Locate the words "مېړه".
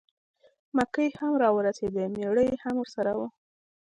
2.13-2.43